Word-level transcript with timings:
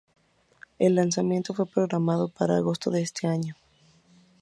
El 0.79 0.95
lanzamiento 0.95 1.53
fue 1.53 1.67
programado 1.67 2.27
para 2.29 2.57
agosto 2.57 2.89
de 2.89 3.03
ese 3.03 3.27
año. 3.27 3.53